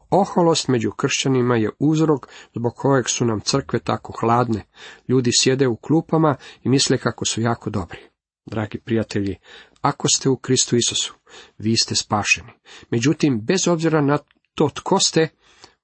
Oholost 0.09 0.67
među 0.67 0.91
kršćanima 0.91 1.55
je 1.55 1.69
uzrok 1.79 2.27
zbog 2.55 2.73
kojeg 2.75 3.09
su 3.09 3.25
nam 3.25 3.39
crkve 3.39 3.79
tako 3.79 4.13
hladne. 4.19 4.65
Ljudi 5.07 5.31
sjede 5.33 5.67
u 5.67 5.75
klupama 5.75 6.35
i 6.63 6.69
misle 6.69 6.97
kako 6.97 7.25
su 7.25 7.41
jako 7.41 7.69
dobri. 7.69 8.12
Dragi 8.45 8.79
prijatelji, 8.79 9.35
ako 9.81 10.07
ste 10.07 10.29
u 10.29 10.37
Kristu 10.37 10.75
Isusu, 10.75 11.13
vi 11.57 11.77
ste 11.77 11.95
spašeni. 11.95 12.51
Međutim, 12.89 13.41
bez 13.41 13.67
obzira 13.67 14.01
na 14.01 14.17
to 14.55 14.69
tko 14.69 14.99
ste, 14.99 15.29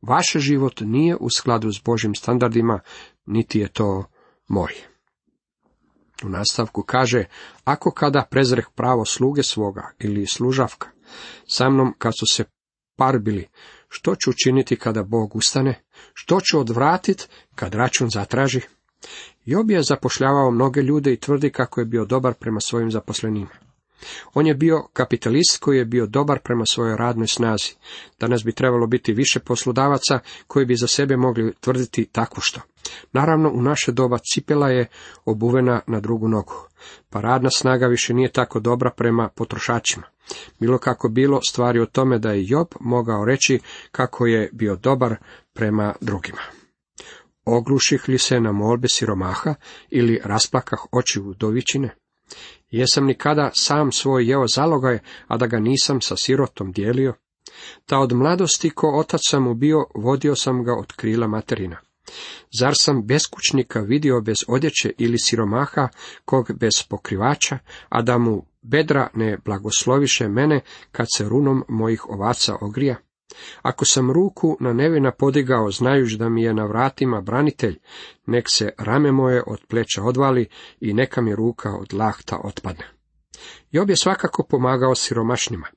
vaš 0.01 0.32
život 0.36 0.82
nije 0.82 1.16
u 1.16 1.30
skladu 1.30 1.72
s 1.72 1.82
Božim 1.86 2.16
standardima, 2.16 2.80
niti 3.25 3.60
je 3.60 3.68
to 3.68 4.06
moj. 4.48 4.74
U 6.24 6.30
nastavku 6.30 6.84
kaže, 6.84 7.25
ako 7.63 7.92
kada 7.92 8.28
prezreh 8.32 8.66
pravo 8.75 9.06
sluge 9.06 9.44
svoga 9.44 9.92
ili 10.00 10.28
služavka, 10.28 10.89
sa 11.48 11.70
mnom 11.70 11.94
kad 11.98 12.13
su 12.20 12.25
se 12.34 12.44
parbili, 12.96 13.48
što 13.89 14.16
ću 14.16 14.30
učiniti 14.30 14.75
kada 14.75 15.04
Bog 15.04 15.36
ustane, 15.36 15.84
što 16.13 16.39
ću 16.42 16.60
odvratiti 16.60 17.25
kad 17.56 17.74
račun 17.74 18.10
zatraži? 18.10 18.62
Job 19.46 19.72
je 19.72 19.84
zapošljavao 19.84 20.51
mnoge 20.51 20.82
ljude 20.82 21.13
i 21.13 21.20
tvrdi 21.20 21.50
kako 21.50 21.82
je 21.82 21.86
bio 21.86 22.06
dobar 22.06 22.34
prema 22.34 22.60
svojim 22.60 22.91
zaposlenima. 22.91 23.70
On 24.34 24.48
je 24.48 24.53
bio 24.53 24.88
kapitalist 24.94 25.58
koji 25.60 25.77
je 25.77 25.86
bio 25.86 26.06
dobar 26.06 26.39
prema 26.39 26.65
svojoj 26.65 26.98
radnoj 26.98 27.27
snazi. 27.27 27.75
Danas 28.20 28.44
bi 28.44 28.51
trebalo 28.51 28.88
biti 28.88 29.13
više 29.13 29.39
poslodavaca 29.39 30.20
koji 30.48 30.65
bi 30.65 30.75
za 30.75 30.88
sebe 30.88 31.18
mogli 31.18 31.53
tvrditi 31.60 32.06
takvo 32.06 32.41
što. 32.41 32.62
Naravno, 33.12 33.50
u 33.50 33.62
naše 33.62 33.91
doba 33.91 34.18
cipela 34.34 34.70
je 34.70 34.88
obuvena 35.25 35.82
na 35.88 36.00
drugu 36.00 36.27
nogu, 36.27 36.53
pa 37.10 37.22
radna 37.22 37.50
snaga 37.50 37.88
više 37.88 38.13
nije 38.13 38.32
tako 38.32 38.60
dobra 38.60 38.91
prema 38.98 39.29
potrošačima. 39.29 40.06
Bilo 40.60 40.78
kako 40.78 41.10
bilo, 41.10 41.39
stvari 41.50 41.80
o 41.80 41.86
tome 41.86 42.19
da 42.19 42.32
je 42.32 42.45
Job 42.47 42.67
mogao 42.80 43.26
reći 43.26 43.60
kako 43.91 44.26
je 44.26 44.50
bio 44.54 44.76
dobar 44.76 45.15
prema 45.54 45.95
drugima. 46.02 46.59
Ogluših 47.57 48.09
li 48.09 48.17
se 48.17 48.39
na 48.39 48.51
molbe 48.51 48.88
siromaha 48.88 49.53
ili 49.89 50.19
rasplakah 50.23 50.79
oči 50.91 51.19
dovičine? 51.38 51.95
Jesam 52.71 53.05
ni 53.05 53.13
kada 53.13 53.51
sam 53.53 53.91
svoj 53.91 54.29
jeo 54.29 54.47
zalogaj, 54.47 54.99
a 55.27 55.38
da 55.38 55.47
ga 55.47 55.59
nisam 55.59 56.01
sa 56.01 56.15
sirotom 56.15 56.71
dijelio? 56.71 57.13
Ta 57.85 57.99
od 57.99 58.13
mladosti 58.13 58.69
ko 58.69 58.99
otac 58.99 59.21
sam 59.23 59.43
mu 59.43 59.53
bio, 59.53 59.85
vodio 59.95 60.35
sam 60.35 60.63
ga 60.63 60.73
od 60.73 60.93
krila 60.93 61.27
materina. 61.27 61.77
Zar 62.59 62.73
sam 62.75 63.05
beskućnika 63.05 63.79
vidio 63.79 64.21
bez 64.21 64.38
odjeće 64.47 64.91
ili 64.97 65.17
siromaha, 65.19 65.88
kog 66.25 66.51
bez 66.53 66.83
pokrivača, 66.89 67.57
a 67.89 68.01
da 68.01 68.17
mu 68.17 68.45
bedra 68.62 69.09
ne 69.13 69.38
blagosloviše 69.45 70.27
mene, 70.27 70.62
kad 70.91 71.07
se 71.15 71.29
runom 71.29 71.63
mojih 71.67 72.09
ovaca 72.09 72.55
ogrija? 72.62 72.95
Ako 73.62 73.86
sam 73.86 74.12
ruku 74.12 74.58
na 74.60 74.74
nevina 74.74 75.12
podigao, 75.12 75.72
znajući 75.72 76.18
da 76.18 76.30
mi 76.30 76.44
je 76.44 76.54
na 76.54 76.65
vratima 76.65 77.22
branitelj, 77.22 77.80
nek 78.26 78.50
se 78.50 78.70
rame 78.78 79.12
moje 79.12 79.44
od 79.48 79.60
pleća 79.68 80.04
odvali 80.04 80.48
i 80.80 80.94
neka 80.94 81.22
mi 81.22 81.36
ruka 81.36 81.76
od 81.76 81.94
lahta 81.94 82.39
otpadne. 82.44 83.00
Job 83.72 83.89
je 83.89 83.98
svakako 83.98 84.44
pomagao 84.44 84.96
siromašnima. 84.96 85.68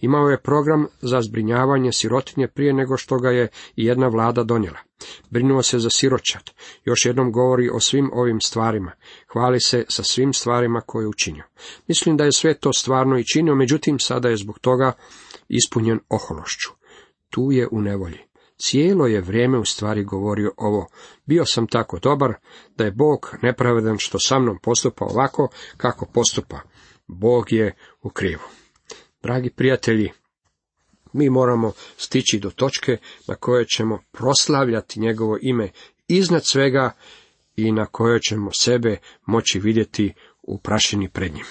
Imao 0.00 0.28
je 0.28 0.42
program 0.42 0.86
za 1.00 1.22
zbrinjavanje 1.22 1.92
sirotinje 1.92 2.48
prije 2.48 2.72
nego 2.72 2.96
što 2.96 3.18
ga 3.18 3.30
je 3.30 3.48
i 3.76 3.84
jedna 3.84 4.08
vlada 4.08 4.44
donijela. 4.44 4.78
Brinuo 5.30 5.62
se 5.62 5.78
za 5.78 5.90
siročad. 5.90 6.50
Još 6.84 7.06
jednom 7.06 7.32
govori 7.32 7.70
o 7.72 7.80
svim 7.80 8.10
ovim 8.12 8.40
stvarima. 8.40 8.92
Hvali 9.32 9.60
se 9.60 9.84
sa 9.88 10.02
svim 10.02 10.32
stvarima 10.32 10.80
koje 10.80 11.04
je 11.04 11.08
učinio. 11.08 11.44
Mislim 11.88 12.16
da 12.16 12.24
je 12.24 12.32
sve 12.32 12.54
to 12.54 12.72
stvarno 12.72 13.18
i 13.18 13.24
činio, 13.24 13.54
međutim 13.54 13.98
sada 13.98 14.28
je 14.28 14.36
zbog 14.36 14.58
toga 14.58 14.92
ispunjen 15.48 16.00
ohološću 16.08 16.79
tu 17.30 17.52
je 17.52 17.68
u 17.70 17.80
nevolji. 17.80 18.18
Cijelo 18.62 19.06
je 19.06 19.20
vrijeme 19.20 19.58
u 19.58 19.64
stvari 19.64 20.04
govorio 20.04 20.52
ovo. 20.56 20.86
Bio 21.26 21.44
sam 21.46 21.66
tako 21.66 21.98
dobar 21.98 22.34
da 22.76 22.84
je 22.84 22.90
Bog 22.90 23.36
nepravedan 23.42 23.96
što 23.98 24.18
sa 24.18 24.38
mnom 24.38 24.58
postupa 24.62 25.04
ovako 25.04 25.48
kako 25.76 26.06
postupa. 26.06 26.60
Bog 27.06 27.52
je 27.52 27.74
u 28.02 28.10
krivu. 28.10 28.42
Dragi 29.22 29.50
prijatelji, 29.50 30.10
mi 31.12 31.30
moramo 31.30 31.72
stići 31.96 32.38
do 32.38 32.50
točke 32.50 32.96
na 33.26 33.34
kojoj 33.34 33.64
ćemo 33.64 33.98
proslavljati 34.12 35.00
njegovo 35.00 35.38
ime 35.42 35.70
iznad 36.08 36.46
svega 36.46 36.92
i 37.56 37.72
na 37.72 37.86
kojoj 37.86 38.20
ćemo 38.20 38.50
sebe 38.52 38.96
moći 39.26 39.58
vidjeti 39.58 40.14
u 40.42 40.58
prašini 40.58 41.08
pred 41.08 41.34
njim. 41.34 41.44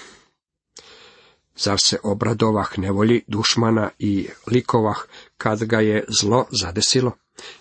Zar 1.62 1.78
se 1.80 1.98
obradovah 2.02 2.78
nevolji 2.78 3.22
dušmana 3.26 3.90
i 3.98 4.28
likovah 4.46 4.96
kad 5.36 5.64
ga 5.64 5.80
je 5.80 6.04
zlo 6.20 6.46
zadesilo? 6.50 7.12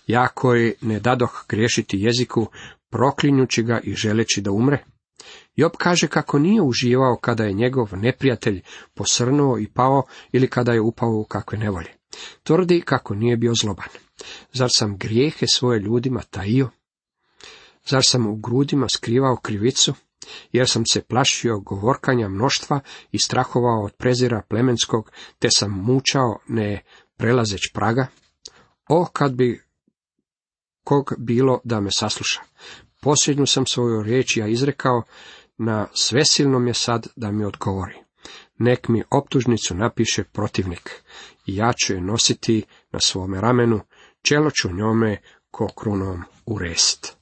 Ja 0.08 0.28
koji 0.28 0.74
ne 0.82 1.00
dadoh 1.00 1.46
griješiti 1.50 2.02
jeziku, 2.02 2.48
proklinjući 2.90 3.64
ga 3.64 3.80
i 3.84 3.94
želeći 3.94 4.42
da 4.42 4.52
umre? 4.52 4.84
Job 5.56 5.72
kaže 5.78 6.08
kako 6.08 6.40
nije 6.40 6.62
uživao 6.62 7.18
kada 7.22 7.44
je 7.44 7.54
njegov 7.54 7.90
neprijatelj 7.92 8.62
posrnuo 8.94 9.60
i 9.60 9.68
pao 9.68 10.04
ili 10.32 10.48
kada 10.48 10.74
je 10.74 10.82
upao 10.82 11.10
u 11.10 11.24
kakve 11.24 11.58
nevolje. 11.58 11.94
Tvrdi 12.44 12.82
kako 12.82 13.16
nije 13.16 13.38
bio 13.38 13.54
zloban. 13.56 13.90
Zar 14.54 14.70
sam 14.72 14.98
grijehe 14.98 15.46
svoje 15.48 15.80
ljudima 15.80 16.22
tajio? 16.30 16.70
Zar 17.86 18.02
sam 18.06 18.28
u 18.28 18.36
grudima 18.36 18.88
skrivao 18.90 19.36
krivicu? 19.36 19.94
Jer 20.51 20.69
sam 20.69 20.84
se 20.86 21.01
plašio 21.01 21.60
govorkanja 21.60 22.29
mnoštva 22.29 22.79
i 23.12 23.19
strahovao 23.19 23.84
od 23.84 23.93
prezira 23.93 24.41
plemenskog, 24.49 25.12
te 25.39 25.47
sam 25.51 25.71
mučao 25.71 26.39
ne 26.47 26.84
prelazeć 27.17 27.62
praga? 27.73 28.08
O, 28.89 29.05
kad 29.13 29.34
bi 29.34 29.63
kog 30.84 31.13
bilo 31.17 31.62
da 31.63 31.79
me 31.79 31.91
sasluša. 31.91 32.41
Posljednju 33.01 33.45
sam 33.45 33.65
svoju 33.65 34.03
riječ 34.03 34.38
ja 34.38 34.47
izrekao, 34.47 35.03
na 35.58 35.88
svesilnom 35.93 36.67
je 36.67 36.73
sad 36.73 37.08
da 37.15 37.32
mi 37.32 37.45
odgovori. 37.45 37.95
Nek 38.58 38.88
mi 38.88 39.03
optužnicu 39.12 39.75
napiše 39.75 40.23
protivnik, 40.23 41.03
i 41.45 41.55
ja 41.55 41.73
ću 41.73 41.93
je 41.93 42.01
nositi 42.01 42.63
na 42.91 42.99
svome 42.99 43.41
ramenu, 43.41 43.79
čelo 44.21 44.51
ću 44.51 44.69
njome 44.73 45.17
ko 45.51 45.67
krunom 45.75 46.23
urest. 46.45 47.18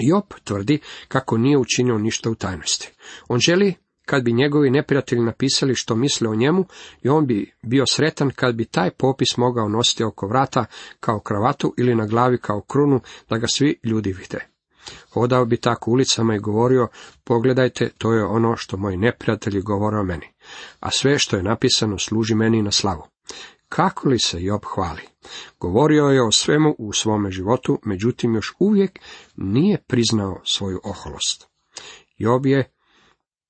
Job 0.00 0.24
tvrdi 0.44 0.78
kako 1.08 1.38
nije 1.38 1.58
učinio 1.58 1.98
ništa 1.98 2.30
u 2.30 2.34
tajnosti. 2.34 2.92
On 3.28 3.38
želi 3.38 3.74
kad 4.06 4.24
bi 4.24 4.32
njegovi 4.32 4.70
neprijatelji 4.70 5.22
napisali 5.22 5.74
što 5.74 5.96
misle 5.96 6.28
o 6.28 6.34
njemu 6.34 6.64
i 7.02 7.08
on 7.08 7.26
bi 7.26 7.52
bio 7.62 7.84
sretan 7.86 8.30
kad 8.30 8.54
bi 8.54 8.64
taj 8.64 8.90
popis 8.90 9.36
mogao 9.36 9.68
nositi 9.68 10.04
oko 10.04 10.26
vrata 10.26 10.64
kao 11.00 11.20
kravatu 11.20 11.74
ili 11.78 11.94
na 11.94 12.06
glavi 12.06 12.38
kao 12.38 12.60
krunu 12.60 13.00
da 13.28 13.38
ga 13.38 13.46
svi 13.46 13.78
ljudi 13.84 14.12
vide. 14.12 14.46
Hodao 15.12 15.44
bi 15.44 15.56
tako 15.56 15.90
ulicama 15.90 16.34
i 16.34 16.38
govorio, 16.38 16.88
pogledajte, 17.24 17.90
to 17.98 18.12
je 18.12 18.24
ono 18.24 18.56
što 18.56 18.76
moji 18.76 18.96
neprijatelji 18.96 19.60
govore 19.60 19.96
o 19.96 20.04
meni, 20.04 20.26
a 20.80 20.90
sve 20.90 21.18
što 21.18 21.36
je 21.36 21.42
napisano 21.42 21.98
služi 21.98 22.34
meni 22.34 22.62
na 22.62 22.70
slavu. 22.70 23.02
Kako 23.70 24.08
li 24.08 24.18
se 24.18 24.42
Job 24.42 24.60
hvali. 24.74 25.02
Govorio 25.60 26.04
je 26.04 26.22
o 26.22 26.32
svemu 26.32 26.74
u 26.78 26.92
svome 26.92 27.30
životu, 27.30 27.78
međutim 27.84 28.34
još 28.34 28.54
uvijek 28.58 28.98
nije 29.36 29.84
priznao 29.86 30.40
svoju 30.44 30.80
oholost. 30.84 31.48
Job 32.18 32.46
je 32.46 32.72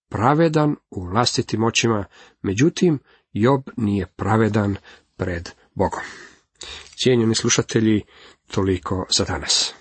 pravedan 0.09 0.77
u 0.91 1.05
vlastitim 1.05 1.65
očima, 1.65 2.05
međutim 2.43 2.99
Job 3.33 3.63
nije 3.77 4.07
pravedan 4.07 4.77
pred 5.17 5.51
Bogom. 5.75 6.03
Cijenjeni 7.03 7.35
slušatelji, 7.35 8.03
toliko 8.51 9.07
za 9.11 9.25
danas. 9.25 9.80